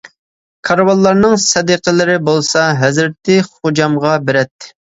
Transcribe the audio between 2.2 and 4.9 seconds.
بولسا، ھەزرىتى خوجامغا بېرەتتى.